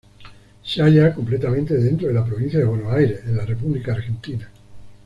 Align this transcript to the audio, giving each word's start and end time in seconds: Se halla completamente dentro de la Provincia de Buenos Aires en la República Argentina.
Se 0.63 0.81
halla 0.81 1.13
completamente 1.13 1.77
dentro 1.77 2.07
de 2.07 2.15
la 2.15 2.25
Provincia 2.25 2.57
de 2.57 2.65
Buenos 2.65 2.91
Aires 2.91 3.21
en 3.23 3.37
la 3.37 3.45
República 3.45 3.91
Argentina. 3.93 4.49